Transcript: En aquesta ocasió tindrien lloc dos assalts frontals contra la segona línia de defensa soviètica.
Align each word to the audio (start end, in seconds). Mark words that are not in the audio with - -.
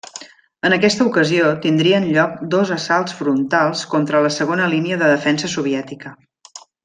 En 0.67 0.75
aquesta 0.77 1.05
ocasió 1.09 1.49
tindrien 1.65 2.07
lloc 2.15 2.39
dos 2.55 2.71
assalts 2.77 3.15
frontals 3.19 3.85
contra 3.93 4.23
la 4.27 4.33
segona 4.39 4.71
línia 4.73 4.99
de 5.03 5.11
defensa 5.15 5.53
soviètica. 5.57 6.17